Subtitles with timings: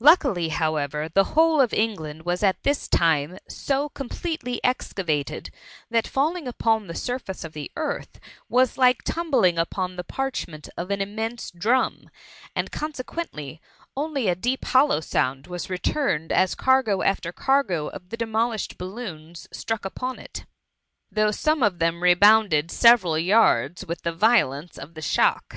[0.00, 5.50] Lucidly^ however, the whole of England was at this time so completely excavated,
[5.90, 8.18] that falling upon the surface of the earth
[8.48, 12.08] was like tumbling upon the parchment of an immense drum,
[12.56, 13.60] and consequently
[13.94, 19.46] only a deep hollow sound was returned as cargo after cargo of the demolished balloons
[19.52, 20.46] struck upon it;
[21.12, 25.56] though some of them rebounded several yards with the violence of the shock.